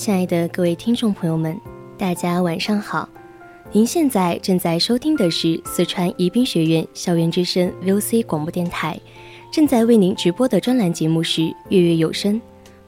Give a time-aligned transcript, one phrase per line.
[0.00, 1.60] 亲爱的各位听众朋友们，
[1.98, 3.06] 大家晚上好！
[3.70, 8.98] 您现在正在收听的是四川宜宾学院校园之声 VOC 广播电台，
[9.52, 12.36] 正在为您直播的专栏节目是《月月有声》，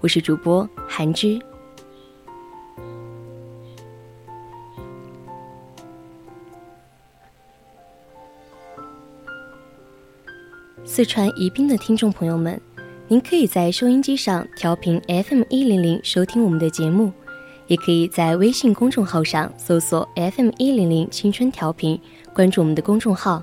[0.00, 1.38] 我是主播韩之。
[10.82, 12.58] 四川宜宾的听众朋友们。
[13.12, 17.12] 您可以在收音机上调频 FM 一零零收听我们的节目，
[17.66, 22.00] 也可以在微信公众号上搜索 FM 一零零青春调频，
[22.32, 23.42] 关注我们的公众号。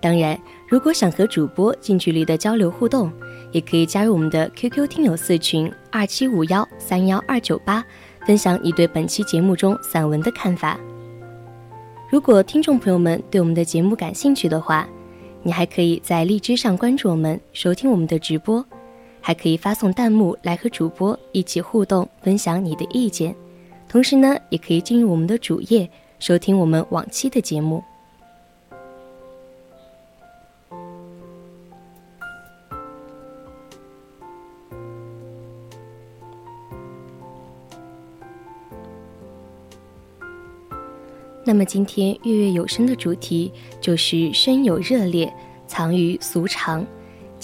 [0.00, 0.36] 当然，
[0.68, 3.08] 如果想和主播近距离的交流互动，
[3.52, 7.84] 也可以加入我们的 QQ 听友四群二七五幺三幺二九八，
[8.26, 10.80] 分享你对本期节目中散文的看法。
[12.10, 14.84] 如果听众朋友们对我们的节目感兴趣的话，
[15.44, 18.66] 你还可以在荔枝上关注我们，收听我们的直播。
[19.26, 23.34] 还可以发送弹幕来和主播一起互动，分享你的意见。
[23.88, 27.82] 同时呢，也可以进入我们的主页，收听我们往期的节目。
[41.44, 45.34] 那么今天月月有声的主题就是“深有热烈，
[45.66, 46.86] 藏于俗常”。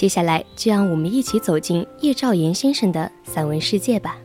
[0.02, 4.18] 接下来，就让我们一起走进叶兆言先生的散文世界吧。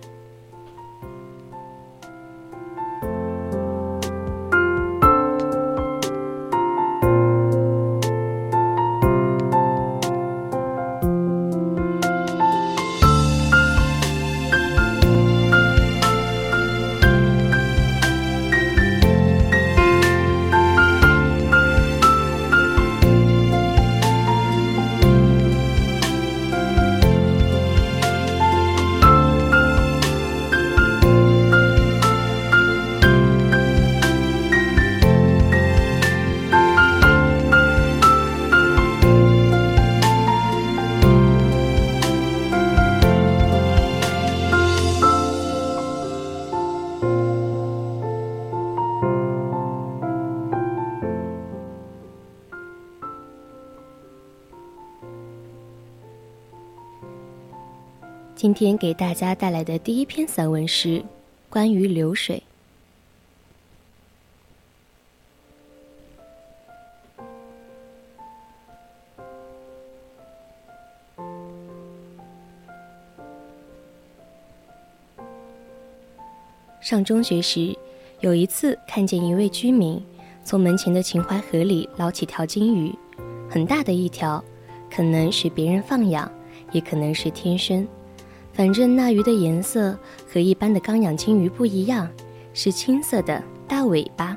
[58.47, 61.03] 今天给大家带来的第一篇散文是
[61.50, 62.41] 关于流水。
[76.79, 77.78] 上中学时，
[78.22, 80.02] 有一次看见一位居民
[80.46, 82.97] 从门前的秦淮河里捞起条金鱼，
[83.50, 84.41] 很大的一条，
[84.90, 86.31] 可能是别人放养，
[86.72, 87.85] 也可能是天生。
[88.57, 89.95] 反正那鱼的颜色
[90.28, 92.09] 和一般的刚养金鱼不一样，
[92.55, 94.35] 是青色的，大尾巴。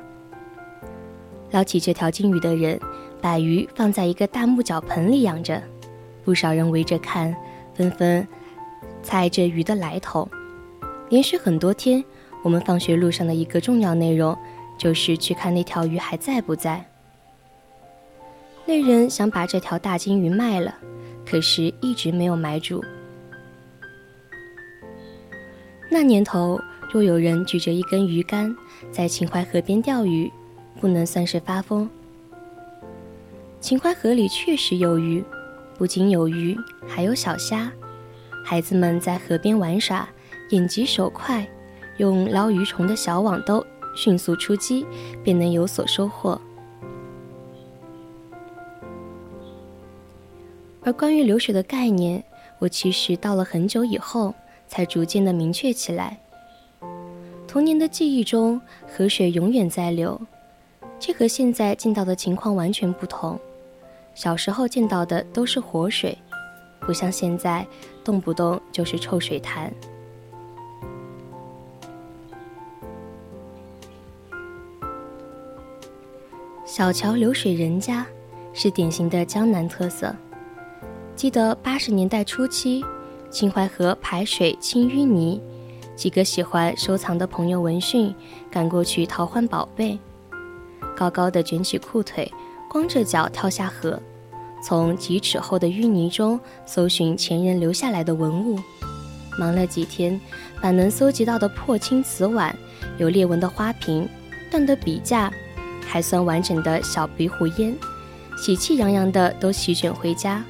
[1.49, 2.79] 捞起这条金鱼的人，
[3.19, 5.59] 把鱼放在一个大木脚盆里养着，
[6.23, 7.35] 不少人围着看，
[7.73, 8.25] 纷纷
[9.01, 10.29] 猜这鱼的来头。
[11.09, 12.03] 连续很多天，
[12.43, 14.37] 我们放学路上的一个重要内容，
[14.77, 16.85] 就是去看那条鱼还在不在。
[18.65, 20.75] 那人想把这条大金鱼卖了，
[21.25, 22.83] 可是一直没有买主。
[25.93, 26.57] 那年头，
[26.89, 28.55] 若有人举着一根鱼竿
[28.93, 30.31] 在秦淮河边钓鱼，
[30.79, 31.87] 不能算是发疯。
[33.59, 35.21] 秦淮河里确实有鱼，
[35.77, 36.57] 不仅有鱼，
[36.87, 37.69] 还有小虾。
[38.41, 40.07] 孩子们在河边玩耍，
[40.51, 41.45] 眼疾手快，
[41.97, 43.61] 用捞鱼虫的小网兜
[43.93, 44.85] 迅速出击，
[45.21, 46.39] 便能有所收获。
[50.83, 52.23] 而关于流水的概念，
[52.59, 54.33] 我其实到了很久以后
[54.71, 56.17] 才逐渐的明确起来。
[57.45, 60.19] 童年的记忆中，河水永远在流，
[60.97, 63.37] 这和现在见到的情况完全不同。
[64.15, 66.17] 小时候见到的都是活水，
[66.79, 67.67] 不像现在
[68.01, 69.69] 动不动就是臭水潭。
[76.65, 78.05] 小桥流水人家，
[78.53, 80.15] 是典型的江南特色。
[81.13, 82.81] 记得八十年代初期，
[83.31, 85.41] 秦淮河排水清淤泥，
[85.95, 88.13] 几个喜欢收藏的朋友闻讯
[88.51, 89.97] 赶过去淘换宝贝，
[90.93, 92.29] 高高的卷起裤腿，
[92.69, 93.97] 光着脚跳下河，
[94.61, 98.59] 从几尺厚的淤泥中搜寻前人留下来的文物。
[99.39, 100.19] 忙了几天，
[100.61, 102.53] 把能搜集到的破青瓷碗、
[102.97, 104.07] 有裂纹的花瓶、
[104.51, 105.31] 断的笔架，
[105.87, 107.73] 还算完整的小鼻壶烟，
[108.37, 110.43] 喜气洋洋的都席卷回家。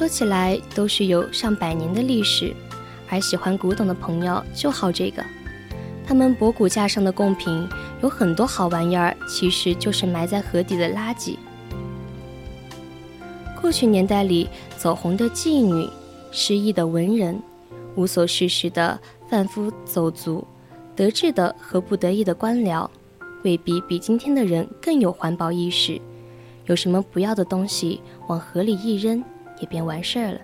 [0.00, 2.56] 说起来都是有上百年的历史，
[3.10, 5.22] 而喜欢古董的朋友就好这个。
[6.06, 7.68] 他们博古架上的贡品
[8.02, 11.36] 有很多好玩意儿，其实就是埋在河底的垃圾。
[13.60, 14.48] 过去年代里
[14.78, 15.86] 走红的妓女、
[16.32, 17.38] 失意的文人、
[17.94, 18.98] 无所事事的
[19.28, 20.42] 贩夫走卒、
[20.96, 22.88] 得志的和不得意的官僚，
[23.44, 26.00] 未必比今天的人更有环保意识。
[26.64, 29.22] 有什么不要的东西，往河里一扔。
[29.60, 30.40] 也便完事儿了。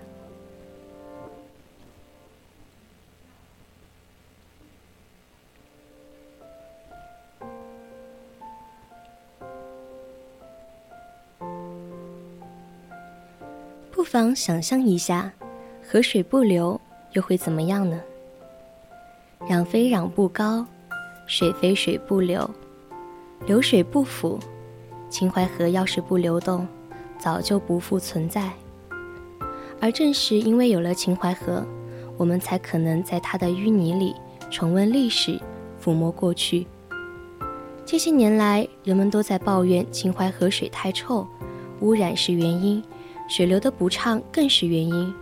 [13.91, 15.33] 不妨想象一下，
[15.83, 16.79] 河水不流
[17.11, 17.99] 又会怎么样呢？
[19.41, 20.65] 壤非壤不高，
[21.25, 22.49] 水非水不流，
[23.45, 24.39] 流水不腐。
[25.09, 26.65] 秦淮河要是不流动，
[27.17, 28.51] 早就不复存在。
[29.79, 31.65] 而正是因为有了秦淮河，
[32.17, 34.15] 我们才可能在它的淤泥里
[34.49, 35.39] 重温历史，
[35.83, 36.65] 抚摸过去。
[37.85, 41.25] 这些年来，人们都在抱怨秦淮河水太臭，
[41.79, 42.83] 污染是原因，
[43.29, 45.13] 水流的不畅更是原因。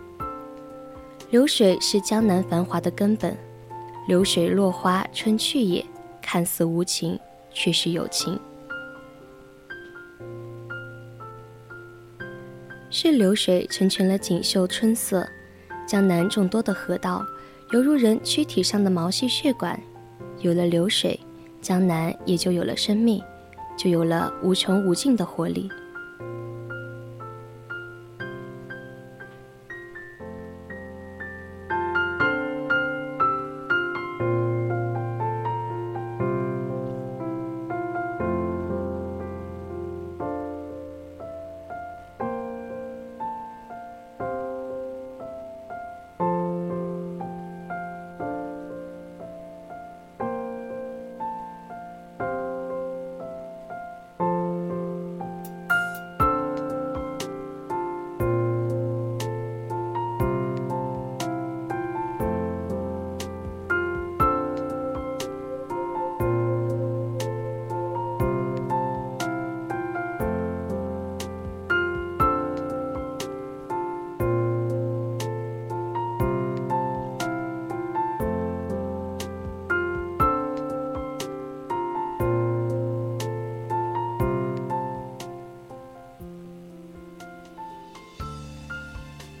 [1.30, 3.36] 流水是江南繁华的根本，
[4.08, 5.84] 流水落花春去也，
[6.22, 7.18] 看似无情，
[7.52, 8.38] 却是有情。
[12.98, 15.28] 是流水成全了锦绣春色，
[15.86, 17.22] 江南众多的河道
[17.70, 19.78] 犹如人躯体上的毛细血管，
[20.40, 21.20] 有了流水，
[21.60, 23.22] 江南也就有了生命，
[23.76, 25.68] 就有了无穷无尽的活力。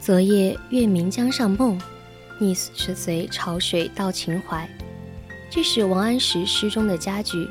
[0.06, 1.76] 昨夜月明江上梦，
[2.38, 4.64] 逆时随潮水到秦淮。
[5.50, 7.50] 这是王安石诗中的佳句。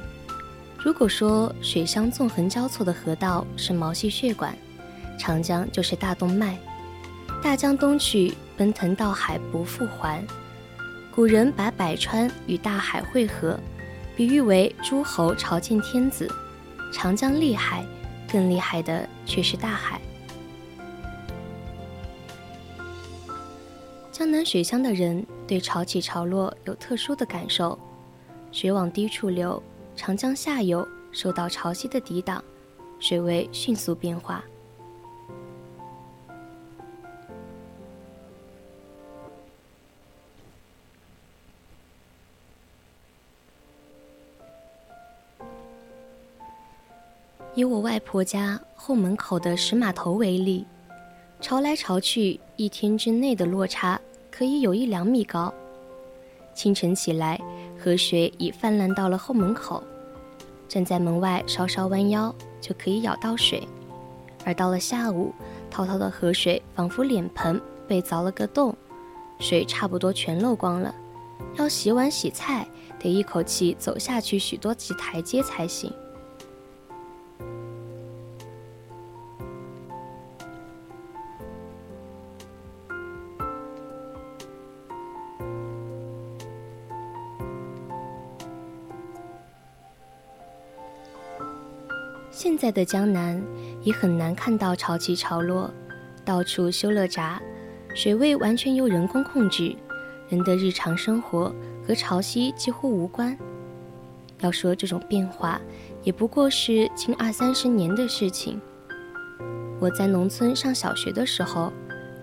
[0.78, 4.58] 如果说水乡纵横交错的河道是毛细血管，
[5.20, 6.58] 长江就是大动脉。
[7.44, 10.26] 大江东去，奔腾到海不复还。
[11.14, 13.60] 古人把百川与大海汇合，
[14.16, 16.34] 比喻为诸侯朝见天子。
[16.94, 17.86] 长江厉害，
[18.32, 20.00] 更厉害的却是大海。
[24.18, 27.78] 江南水乡的人对潮起潮落有特殊的感受，
[28.50, 29.62] 水往低处流，
[29.94, 32.42] 长江下游受到潮汐的抵挡，
[32.98, 34.42] 水位迅速变化。
[47.54, 50.66] 以我外婆家后门口的石码头为例，
[51.42, 54.00] 潮来潮去，一天之内的落差。
[54.38, 55.54] 可以有一两米高。
[56.54, 57.40] 清晨起来，
[57.82, 59.82] 河水已泛滥到了后门口，
[60.68, 63.66] 站在门外稍稍弯腰就可以舀到水。
[64.44, 65.34] 而到了下午，
[65.72, 68.76] 滔滔的河水仿佛脸盆被凿了个洞，
[69.40, 70.94] 水差不多全漏光了。
[71.56, 72.68] 要洗碗洗菜，
[73.00, 75.90] 得一口气走下去许多级台阶才行。
[92.56, 93.44] 现在的江南
[93.84, 95.70] 已很难看到潮起潮落，
[96.24, 97.38] 到处修了闸，
[97.94, 99.76] 水位完全由人工控制，
[100.30, 101.54] 人的日常生活
[101.86, 103.38] 和潮汐几乎无关。
[104.40, 105.60] 要说这种变化，
[106.02, 108.62] 也不过是近二三十年的事情。
[109.82, 111.74] 我在农村上小学的时候，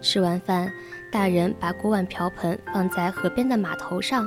[0.00, 0.72] 吃完饭，
[1.12, 4.26] 大人把锅碗瓢盆放在河边的码头上，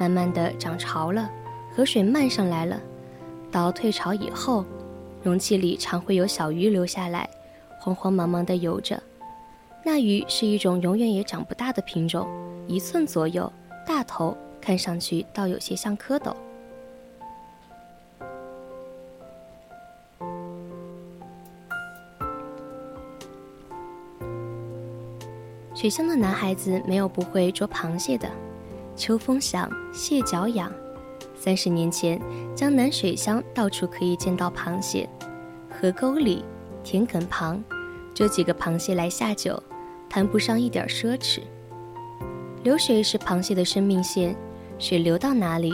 [0.00, 1.30] 慢慢的涨潮了，
[1.76, 2.80] 河水漫上来了，
[3.50, 4.64] 到退潮以后。
[5.26, 7.28] 容器里常会有小鱼留下来，
[7.80, 9.02] 慌慌忙忙地游着。
[9.84, 12.28] 那鱼是一种永远也长不大的品种，
[12.68, 13.52] 一寸左右，
[13.84, 16.32] 大头，看上去倒有些像蝌蚪。
[25.74, 28.30] 水乡的男孩子没有不会捉螃蟹的。
[28.94, 30.72] 秋风响，蟹脚痒。
[31.38, 32.20] 三十年前，
[32.54, 35.08] 江南水乡到处可以见到螃蟹。
[35.70, 36.44] 河沟里、
[36.82, 37.62] 田埂旁，
[38.14, 39.62] 捉几个螃蟹来下酒，
[40.08, 41.40] 谈不上一点奢侈。
[42.64, 44.34] 流水是螃蟹的生命线，
[44.78, 45.72] 水流到哪里，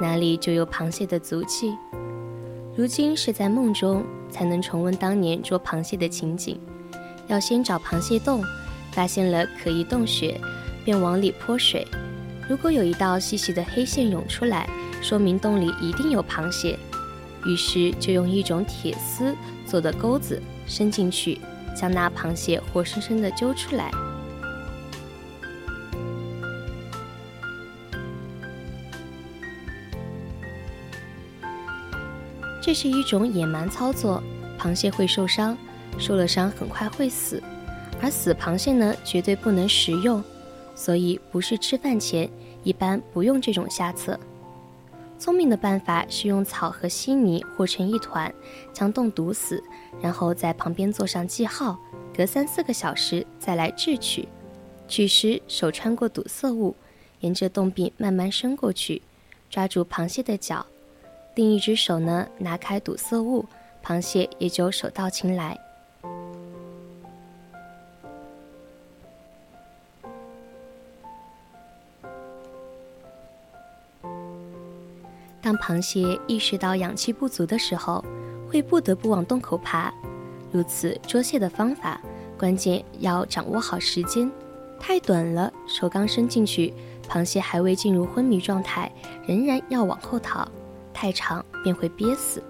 [0.00, 1.74] 哪里就有螃蟹的足迹。
[2.76, 6.60] 如今是在梦中才能重温当年捉螃蟹的情景。
[7.26, 8.42] 要先找螃蟹洞，
[8.92, 10.40] 发现了可疑洞穴，
[10.84, 11.86] 便往里泼水。
[12.48, 14.68] 如果有一道细细的黑线涌出来，
[15.02, 16.78] 说明洞里一定有螃蟹。
[17.46, 21.40] 于是就用一种铁丝做的钩子伸进去，
[21.74, 23.90] 将那螃蟹活生生的揪出来。
[32.60, 34.22] 这是一种野蛮操作，
[34.58, 35.56] 螃蟹会受伤，
[35.96, 37.42] 受了伤很快会死，
[38.02, 40.22] 而死螃蟹呢绝对不能食用，
[40.74, 42.28] 所以不是吃饭前
[42.64, 44.18] 一般不用这种下策。
[45.18, 48.32] 聪明的办法是用草和稀泥和成一团，
[48.72, 49.62] 将洞堵死，
[50.00, 51.76] 然后在旁边做上记号，
[52.16, 54.28] 隔三四个小时再来制取。
[54.86, 56.74] 取时手穿过堵塞物，
[57.20, 59.02] 沿着洞壁慢慢伸过去，
[59.50, 60.64] 抓住螃蟹的脚，
[61.34, 63.44] 另一只手呢拿开堵塞物，
[63.84, 65.58] 螃蟹也就手到擒来。
[75.60, 78.04] 螃蟹意识到氧气不足的时候，
[78.48, 79.92] 会不得不往洞口爬。
[80.50, 82.00] 如此捉蟹的方法，
[82.38, 84.30] 关键要掌握好时间。
[84.80, 86.72] 太短了，手刚伸进去，
[87.08, 88.90] 螃蟹还未进入昏迷状态，
[89.26, 90.46] 仍然要往后逃；
[90.94, 92.42] 太长，便会憋死。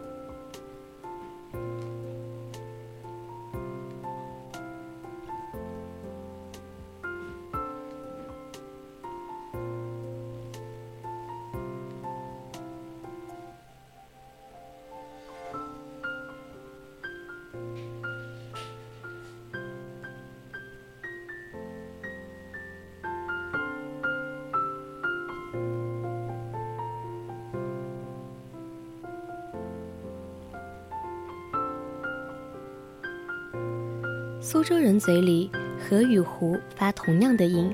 [34.50, 37.71] 苏州人嘴里“河”与“湖”发同样的音，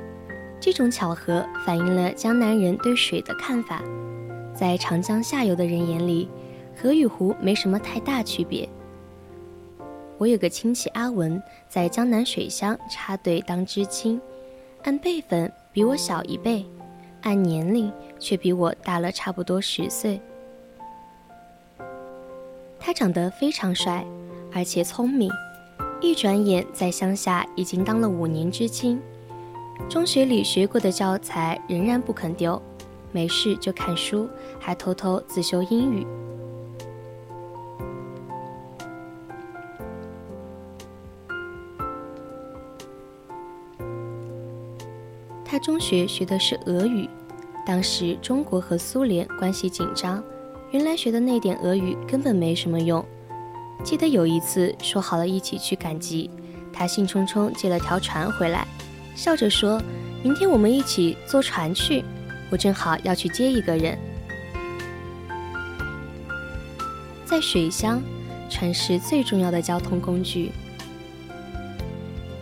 [0.59, 3.81] 这种巧合反映了江南人对水的看法。
[4.53, 6.29] 在长江下游的人眼里，
[6.77, 8.69] 河与湖没什么太大区别。
[10.19, 14.21] 我有个亲戚阿文，在江南水乡插队当知青，
[14.83, 16.67] 按辈分比我小一辈，
[17.23, 20.21] 按年龄却比我大了差不多十岁。
[22.81, 24.05] 他长得非常帅，
[24.53, 25.31] 而且聪明。
[26.01, 29.01] 一转眼，在乡下已经当了五年知青，
[29.89, 32.61] 中学里学过的教材仍然不肯丢，
[33.11, 34.29] 没事就看书，
[34.61, 36.07] 还偷偷自修英语。
[45.45, 47.09] 他中学学的是俄语，
[47.65, 50.23] 当时中国和苏联关系紧张，
[50.71, 53.05] 原来学的那点俄语根本没什么用。
[53.85, 56.31] 记得有一次说好了一起去赶集，
[56.73, 58.67] 他兴冲冲借了条船回来，
[59.15, 59.81] 笑着说
[60.25, 62.03] ：“明天我们一起坐船去，
[62.51, 63.99] 我正好要去接一个人。
[67.27, 68.03] 在水乡，
[68.49, 70.51] 船是最重要的交通工具。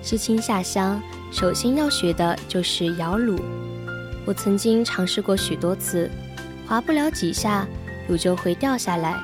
[0.01, 3.41] 知青下乡，首先要学的就是摇橹。
[4.25, 6.09] 我曾经尝试过许多次，
[6.69, 7.67] 划不了几下，
[8.09, 9.21] 橹就会掉下来。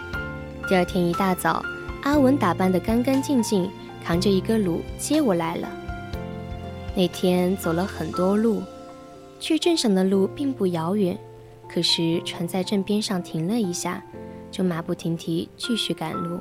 [0.68, 1.64] 第二天一大早，
[2.08, 3.70] 阿文打扮得干干净净，
[4.02, 5.68] 扛着一个炉接我来了。
[6.96, 8.62] 那天走了很多路，
[9.38, 11.18] 去镇上的路并不遥远，
[11.68, 14.02] 可是船在镇边上停了一下。
[14.50, 16.40] 就马不停蹄继续赶路，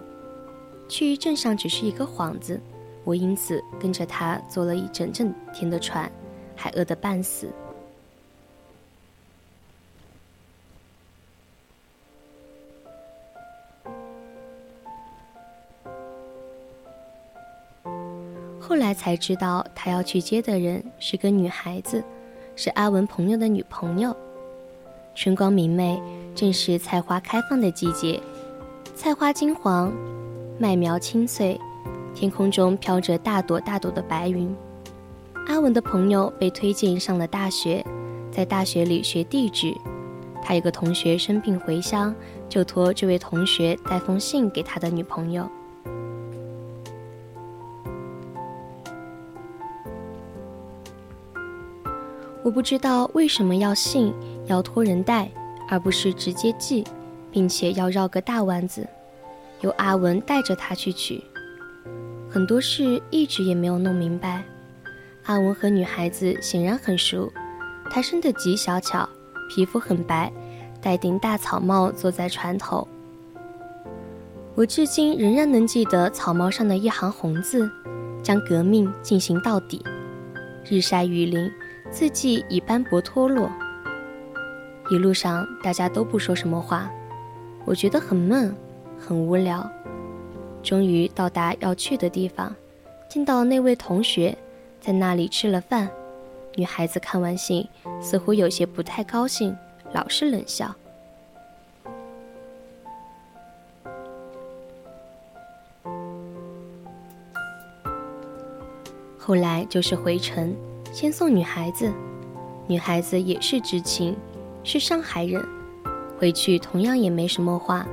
[0.88, 2.58] 去镇上只是一个幌子，
[3.04, 6.10] 我因此跟着他坐了一整整天的船，
[6.56, 7.50] 还饿得半死。
[18.68, 22.04] 后来才知道，他要去接的人是个女孩子，
[22.58, 24.14] 是阿文朋友的女朋友。
[25.16, 25.98] 春光明媚。
[26.36, 28.22] 正是菜花开放的季节，
[28.94, 29.92] 菜花金黄，
[30.60, 31.60] 麦苗青翠，
[32.14, 34.56] 天空中飘着大朵大朵的白云。
[35.48, 37.84] 阿文的朋友被推荐上了大学，
[38.32, 39.74] 在大学里学地质。
[40.44, 42.14] 他有个同学生病回乡，
[42.48, 45.50] 就托这位同学带封信给他的女朋友。
[52.48, 54.14] 我不知道为什么要信，
[54.46, 55.30] 要托人带。
[55.70, 56.82] 而不是直接寄，
[57.30, 58.88] 并且要绕个大弯子，
[59.60, 61.22] 由阿文带着他去取。
[62.30, 64.46] 很多事一直也没有弄明白。
[65.26, 67.30] 阿文和女孩子显然很熟，
[67.92, 69.10] 她生得极小巧，
[69.50, 70.32] 皮肤很白，
[70.82, 72.88] 戴顶大草帽，坐在船头。
[74.56, 77.70] 我至今仍然能记得草帽上的一行红字
[78.24, 79.84] ：“将革命进行到底。”
[80.64, 81.52] 日晒雨淋，
[81.92, 83.50] 字迹已斑驳脱落。
[84.90, 86.90] 一路上大家都不说什么话，
[87.66, 88.56] 我觉得很闷，
[89.00, 89.70] 很无聊。
[90.64, 92.56] 终于到达要去的地方，
[93.10, 94.38] 见到那位同学，
[94.80, 95.90] 在那里吃了饭。
[96.56, 97.68] 女孩子看完信，
[98.02, 99.56] 似乎有些不太高兴，
[99.94, 100.74] 老是冷笑。
[109.18, 110.56] 后来就是回城，
[111.00, 111.94] 先送女孩子，
[112.66, 114.18] 女孩子也是知情。
[114.64, 115.48] 是上海人，
[116.18, 117.86] 回去同样也没什么话。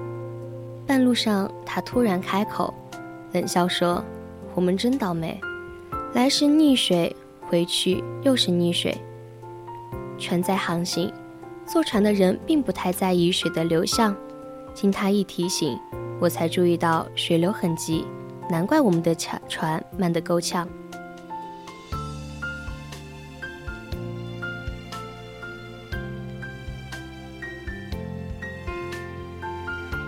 [0.86, 2.72] 半路上，他突然开口，
[3.32, 4.02] 冷笑说
[4.56, 5.38] ：“我们真倒霉，
[6.14, 7.14] 来时溺水，
[7.46, 8.96] 回去又是溺水。
[10.16, 11.12] 船在航行，
[11.66, 14.16] 坐船的人并不太在意水的流向。
[14.72, 15.78] 经他一提醒，
[16.18, 18.06] 我才注意到水流很急，
[18.48, 20.66] 难怪我们的船船慢得够呛。”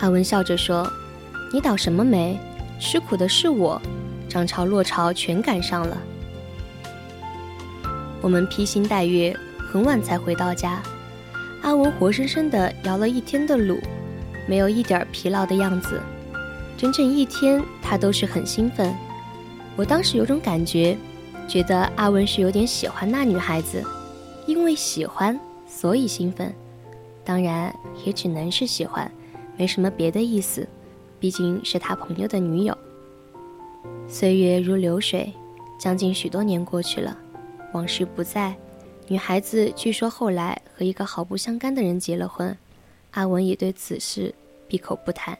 [0.01, 0.91] 阿文笑着说
[1.53, 2.39] ：“你倒什么霉？
[2.79, 3.81] 吃苦的是我，
[4.29, 5.97] 涨潮落潮全赶上了。”
[8.21, 9.35] 我们披星戴月，
[9.71, 10.83] 很晚才回到家。
[11.63, 13.81] 阿文活生生的摇了一天的橹，
[14.47, 16.01] 没有一点疲劳的样子。
[16.77, 18.95] 整整一天，他都是很兴奋。
[19.77, 20.97] 我当时有种感觉，
[21.49, 23.83] 觉得阿文是有点喜欢那女孩子，
[24.47, 26.55] 因为喜欢，所以兴奋。
[27.25, 29.11] 当然，也只能是喜欢。
[29.57, 30.67] 没什么别的意思，
[31.19, 32.77] 毕竟是他朋友的女友。
[34.09, 35.33] 岁月如流水，
[35.79, 37.17] 将近许多年过去了，
[37.73, 38.55] 往事不再。
[39.09, 42.57] 女孩子据说后来和一个毫不相干的人结了婚，
[43.13, 44.35] 阿文也对此事
[44.69, 45.39] 闭口不谈。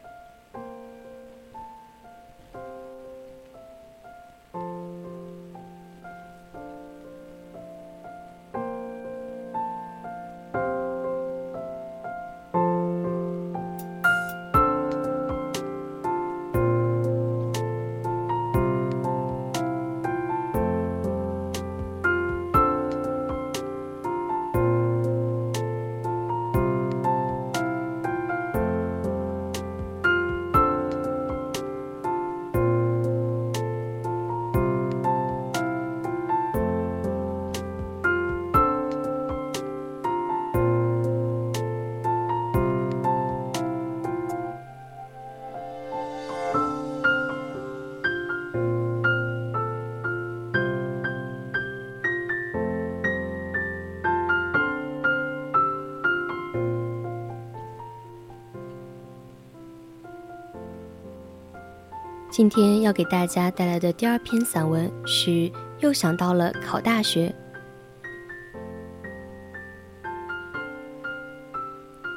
[62.37, 65.31] 今天要给大家带来的第二篇散文是
[65.81, 67.35] 《又想到了考大学》。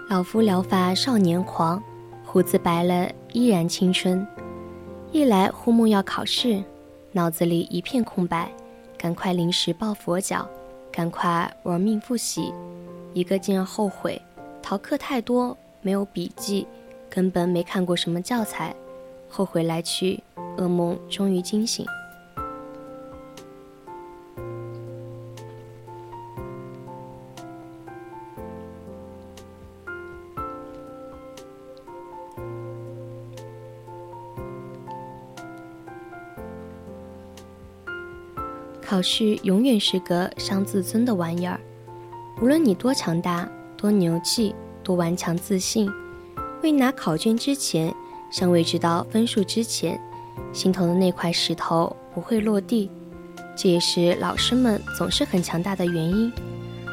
[0.10, 1.82] 老夫聊发少年狂，
[2.26, 4.28] 胡子白了依然青春。
[5.14, 6.62] 一来忽梦要考试，
[7.14, 8.52] 脑子里一片空白，
[8.98, 10.46] 赶快临时抱佛脚，
[10.92, 12.54] 赶快玩命复习，
[13.14, 14.22] 一个劲儿后悔，
[14.62, 16.68] 逃课太多，没有笔记，
[17.10, 18.76] 根本没看过什么教材，
[19.30, 20.22] 后悔来去，
[20.58, 21.86] 噩梦终于惊醒。
[38.82, 41.60] 考试永远是个伤自尊的玩意儿，
[42.42, 45.88] 无论你多强大、多牛气、多顽强自信，
[46.64, 47.94] 未拿考卷之前，
[48.32, 50.00] 尚未知道分数之前，
[50.54, 52.90] 心头的那块石头不会落地。
[53.56, 56.32] 这也是老师们总是很强大的原因。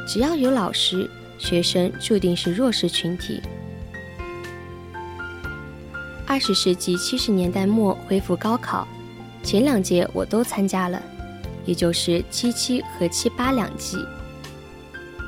[0.08, 3.40] 只要有老师，学生注定是弱势群体。
[6.26, 8.86] 二十世纪七十年代末恢复高考，
[9.42, 11.00] 前两届我都参加了。
[11.64, 13.96] 也就是七七和七八两季，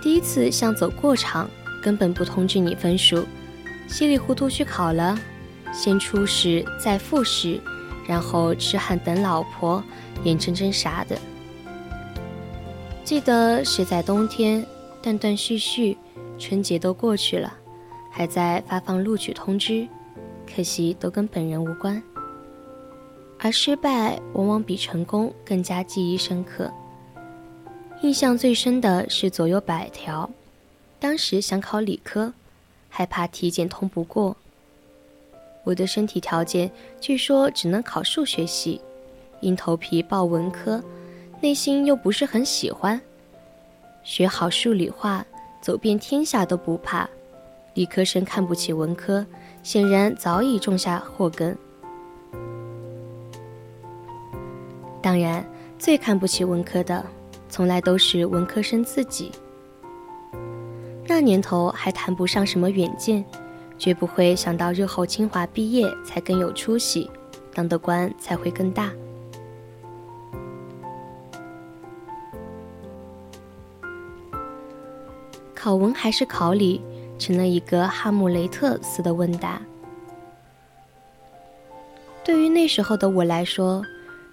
[0.01, 1.51] 第一次像走过场，
[1.83, 3.25] 根本不通知你分数，
[3.89, 5.19] 稀里糊涂去考了，
[5.73, 7.61] 先初试再复试，
[8.07, 9.83] 然后痴汉等老婆，
[10.25, 11.19] 眼睁睁傻的。
[13.05, 14.67] 记得是在冬天，
[15.01, 15.97] 断断续续，
[16.39, 17.53] 春节都过去了，
[18.11, 19.87] 还在发放录取通知，
[20.53, 22.03] 可惜都跟本人无关。
[23.39, 26.71] 而失败往往比成功更加记忆深刻。
[28.03, 30.29] 印象最深的是左右百条，
[30.99, 32.33] 当时想考理科，
[32.89, 34.37] 害怕体检通不过。
[35.65, 38.81] 我的身体条件据说只能考数学系，
[39.41, 40.83] 硬头皮报文科，
[41.41, 43.01] 内心又不是很喜欢。
[44.03, 45.25] 学好数理化，
[45.61, 47.09] 走遍天下都不怕。
[47.75, 49.25] 理科生看不起文科，
[49.63, 51.57] 显然早已种下祸根。
[55.01, 55.45] 当然，
[55.79, 57.05] 最看不起文科的，
[57.49, 59.31] 从来都是文科生自己。
[61.07, 63.25] 那年头还谈不上什么远见，
[63.79, 67.09] 绝不会想到日后清华毕业才更有出息，
[67.55, 68.91] 当的官才会更大。
[75.55, 76.81] 考文还是考理，
[77.19, 79.61] 成了一个哈姆雷特似的问答。
[82.25, 83.83] 对于那时候的我来说，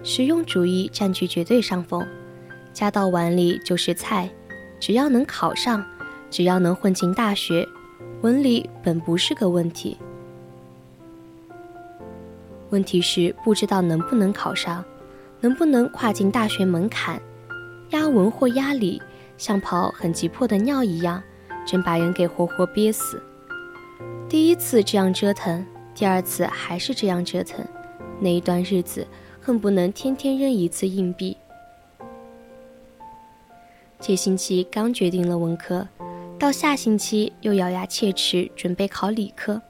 [0.04, 2.06] 实用主义占据绝对上风，
[2.74, 4.30] 夹到碗里就是菜，
[4.80, 5.84] 只要能考上，
[6.30, 7.68] 只要能混进大学，
[8.21, 9.97] 文理本不是个问题。
[12.69, 14.84] 问题是不知道能不能考上，
[15.39, 17.21] 能不能跨进大学门槛，
[17.91, 19.01] 压文或压理，
[19.38, 21.21] 像跑很急迫的尿一样，
[21.65, 23.21] 真把人给活活憋死。
[24.28, 27.63] 第一次这样折腾，第二次还是这样折腾，
[28.19, 29.06] 那一段日子。
[29.41, 31.38] 恨不能天天扔一次硬币。
[33.99, 35.88] 这星期刚决定了文科，
[36.38, 39.62] 到下星期又咬牙切齿准备考理科。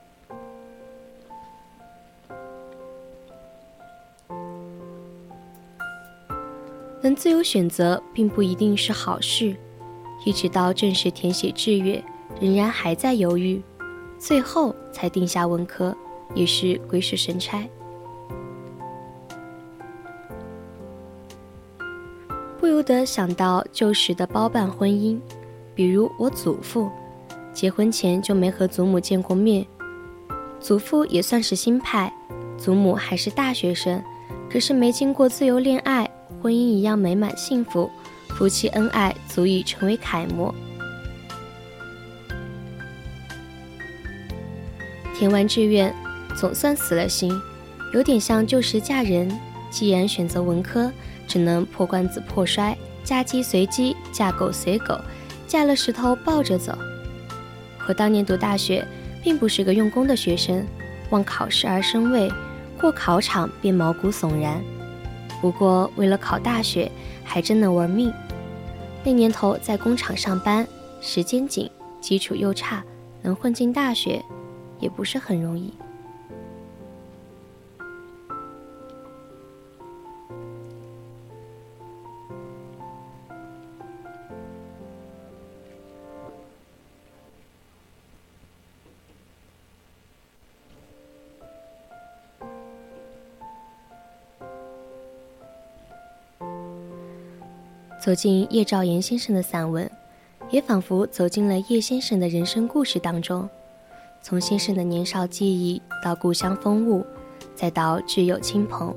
[7.02, 9.56] 能自由选择并不一定是好事，
[10.26, 12.04] 一直到正式填写志愿，
[12.42, 13.62] 仍然还在犹豫，
[14.18, 15.96] 最后才定下文科，
[16.34, 17.64] 也是鬼使神差。
[22.60, 25.20] 不由得想到旧时的包办婚姻，
[25.76, 26.90] 比如我祖父，
[27.54, 29.66] 结婚前就没和祖母见过面。
[30.60, 32.12] 祖父也算是新派，
[32.58, 34.02] 祖母还是大学生，
[34.50, 36.10] 可是没经过自由恋爱，
[36.42, 37.92] 婚姻一样美满幸福，
[38.30, 40.56] 夫妻恩爱足以成为楷模。
[45.14, 45.94] 填完志愿，
[46.36, 47.32] 总算死了心，
[47.94, 49.30] 有点像旧时嫁人，
[49.70, 50.92] 既然选择文科。
[51.28, 54.96] 只能破罐子破摔，嫁鸡随鸡，嫁狗随狗，
[55.56, 56.78] 带了石头抱着走。
[57.88, 58.86] 我当年读大学，
[59.24, 60.68] 并不是个用功的学生，
[61.12, 62.30] 望考试而生畏，
[62.78, 64.62] 过考场便毛骨悚然。
[65.40, 66.92] 不过为了考大学，
[67.24, 68.12] 还真能玩命。
[69.02, 70.68] 那年头在工厂上班，
[71.00, 72.84] 时间紧，基础又差，
[73.22, 74.22] 能混进大学，
[74.82, 75.74] 也不是很容易。
[98.06, 99.90] 走进叶兆言先生的散文，
[100.52, 103.50] 也仿佛走进了叶先生的人生故事当中。
[104.22, 107.04] 从先生的年少记忆到故乡风物，
[107.56, 108.96] 再到挚友亲朋，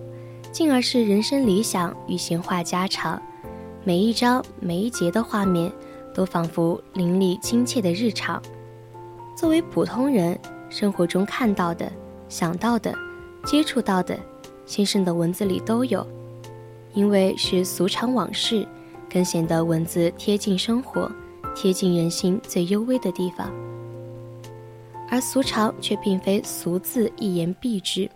[0.53, 3.19] 进而是人生理想与闲话家常，
[3.83, 5.73] 每一章每一节的画面
[6.13, 8.43] 都仿佛邻里亲切的日常。
[9.35, 11.91] 作为普通人，生活中看到的、
[12.29, 12.95] 想到的、
[13.47, 14.21] 接触到的，
[14.67, 16.07] 先生的文字里都有，
[16.93, 18.69] 因为是俗常往事。
[19.11, 21.11] 更显得文字贴近生活，
[21.55, 23.51] 贴近人心最幽微的地方。
[25.11, 28.09] 而俗常却并非俗字一言蔽之。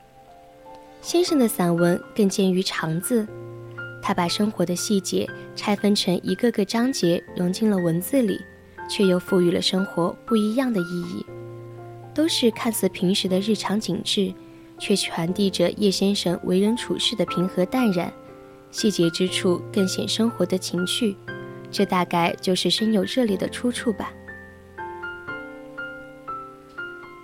[1.00, 3.26] 先生的散文更见于长字，
[4.02, 8.38] 他把生活的细节拆分成一个个章节，融进了文字里，
[8.88, 11.24] 却又赋予了生活不一样的意义。
[12.14, 14.32] 都是看似平时的日常景致，
[14.78, 18.12] 却传递着叶先生为人处事的平和淡然。
[18.72, 21.14] 细节之处更显生活的情趣，
[21.70, 24.12] 这大概就是深有热烈的出处吧。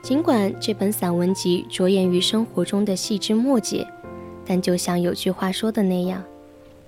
[0.03, 3.85] 尽管这本散文集着眼于生活中的细枝末节，
[4.47, 6.23] 但就像有句话说的那样：“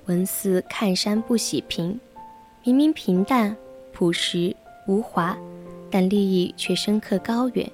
[0.06, 1.98] 文似看山不喜平，
[2.62, 3.56] 明明平淡
[3.92, 4.54] 朴实
[4.86, 5.36] 无华，
[5.90, 7.68] 但立意却深刻高远。”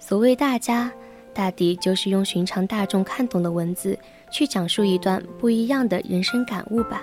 [0.00, 0.90] 所谓大家。
[1.34, 3.98] 大抵就是用寻常大众看懂的文字，
[4.32, 7.02] 去讲述一段不一样的人生感悟吧。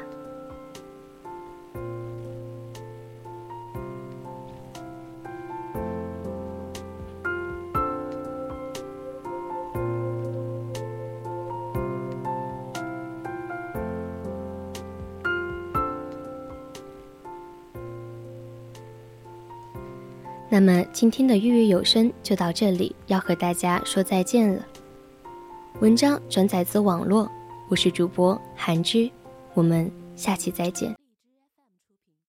[20.51, 24.65] 那么今天的月月有声就到这里，要和大家说再见了。
[25.81, 27.31] 文章转载自网络，
[27.69, 29.09] 我是主播韩之，
[29.53, 30.93] 我们下期再见。